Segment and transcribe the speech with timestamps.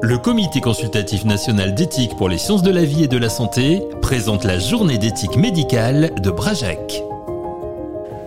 [0.00, 3.82] Le Comité consultatif national d'éthique pour les sciences de la vie et de la santé
[4.00, 7.02] présente la journée d'éthique médicale de Brajac.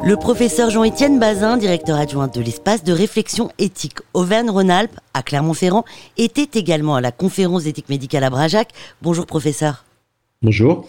[0.03, 5.85] Le professeur Jean-Étienne Bazin, directeur adjoint de l'espace de réflexion éthique Auvergne-Rhône-Alpes à Clermont-Ferrand,
[6.17, 8.69] était également à la conférence d'éthique médicale à Brajac.
[9.01, 9.85] Bonjour professeur.
[10.41, 10.87] Bonjour.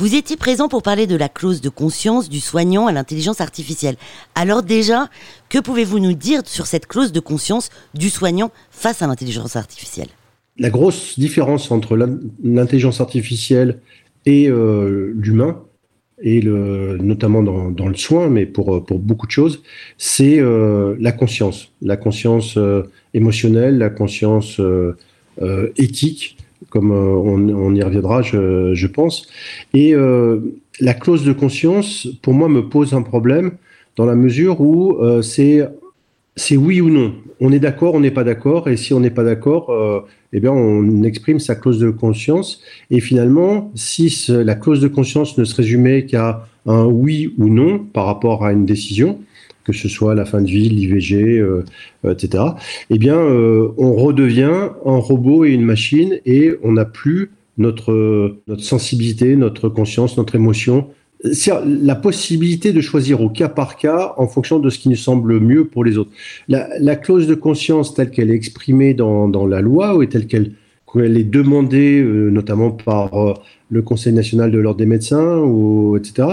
[0.00, 3.96] Vous étiez présent pour parler de la clause de conscience du soignant à l'intelligence artificielle.
[4.36, 5.08] Alors déjà,
[5.48, 10.06] que pouvez-vous nous dire sur cette clause de conscience du soignant face à l'intelligence artificielle?
[10.56, 11.96] La grosse différence entre
[12.44, 13.80] l'intelligence artificielle
[14.24, 15.64] et euh, l'humain,
[16.22, 19.64] et notamment dans, le soin, mais pour, pour beaucoup de choses,
[19.96, 22.84] c'est euh, la conscience, la conscience euh,
[23.14, 24.60] émotionnelle, la conscience
[25.76, 26.36] éthique,
[26.70, 29.26] comme on, y reviendra, je, pense.
[29.74, 29.94] Et
[30.80, 33.52] la clause de conscience, pour moi, me pose un problème
[33.96, 35.66] dans la mesure où c'est
[36.38, 37.14] c'est oui ou non.
[37.40, 40.00] On est d'accord, on n'est pas d'accord, et si on n'est pas d'accord, euh,
[40.32, 42.62] eh bien, on exprime sa clause de conscience.
[42.90, 47.78] Et finalement, si la clause de conscience ne se résumait qu'à un oui ou non
[47.78, 49.18] par rapport à une décision,
[49.68, 51.62] que ce soit la fin de vie, l'IVG, euh,
[52.08, 52.42] etc.,
[52.88, 58.38] eh bien, euh, on redevient un robot et une machine, et on n'a plus notre,
[58.46, 60.88] notre sensibilité, notre conscience, notre émotion
[61.32, 64.96] c'est la possibilité de choisir au cas par cas en fonction de ce qui nous
[64.96, 66.12] semble mieux pour les autres.
[66.46, 70.52] La, clause de conscience telle qu'elle est exprimée dans, la loi ou telle qu'elle
[70.96, 73.34] est demandée euh, notamment par euh,
[73.70, 76.28] le Conseil national de l'ordre des médecins ou etc.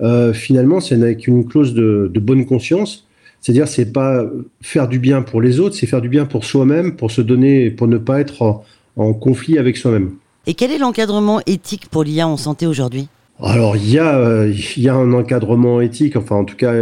[0.00, 3.06] Euh, finalement, c'est avec une clause de, bonne conscience.
[3.40, 4.24] C'est-à-dire, c'est pas
[4.60, 7.70] faire du bien pour les autres, c'est faire du bien pour soi-même, pour se donner,
[7.70, 8.62] pour ne pas être
[8.96, 10.12] en conflit avec soi-même.
[10.46, 13.08] Et quel est l'encadrement éthique pour l'IA en santé aujourd'hui?
[13.40, 16.72] Alors il y a il y a un encadrement éthique, enfin en tout cas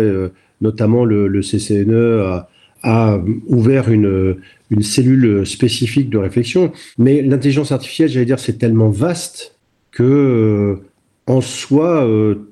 [0.60, 2.48] notamment le, le CCNE a,
[2.84, 4.36] a, ouvert une
[4.70, 6.72] une cellule spécifique de réflexion.
[6.98, 9.56] Mais l'intelligence artificielle, j'allais dire, c'est tellement vaste
[9.92, 10.82] que euh,
[11.26, 12.08] en soi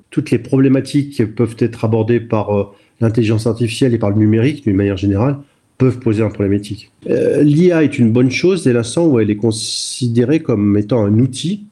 [0.09, 4.97] toutes les problématiques peuvent être abordées par l'intelligence artificielle et par le numérique d'une manière
[4.97, 5.37] générale
[5.77, 6.91] peuvent poser un problème éthique.
[7.05, 11.65] L'IA est une bonne chose dès l'instant où elle est considérée comme étant un outil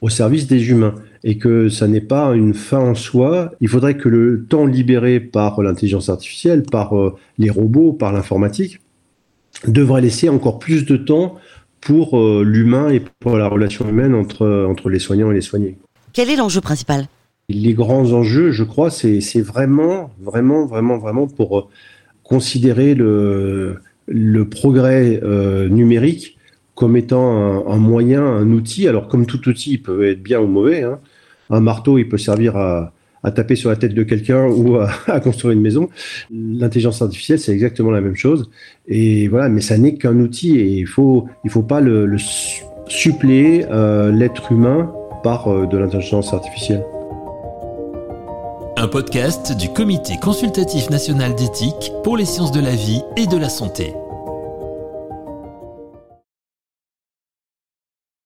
[0.00, 0.94] au service des humains
[1.28, 3.52] et que ça n'est pas une fin en soi.
[3.60, 8.80] Il faudrait que le temps libéré par l'intelligence artificielle, par euh, les robots, par l'informatique,
[9.66, 11.36] devrait laisser encore plus de temps
[11.82, 15.76] pour euh, l'humain et pour la relation humaine entre, entre les soignants et les soignés.
[16.14, 17.08] Quel est l'enjeu principal?
[17.50, 21.62] Les grands enjeux, je crois, c'est vraiment, vraiment, vraiment, vraiment pour euh,
[22.22, 25.20] considérer le, le progrès
[25.68, 26.38] numérique
[26.74, 28.86] comme étant un, moyen, un outil.
[28.86, 30.84] Alors, comme tout outil, il peut être bien ou mauvais.
[30.84, 31.00] Hein.
[31.50, 32.92] Un marteau, il peut servir à,
[33.34, 34.76] taper sur la tête de quelqu'un ou
[35.06, 35.88] à, construire une maison.
[36.30, 38.50] L'intelligence artificielle, c'est exactement la même chose.
[38.86, 42.16] Et voilà, mais ça n'est qu'un outil et il faut, il faut pas le,
[42.86, 44.90] suppléer euh, l'être humain
[45.22, 46.82] par euh, de l'intelligence artificielle.
[48.78, 53.36] Un podcast du Comité consultatif national d'éthique pour les sciences de la vie et de
[53.36, 53.92] la santé.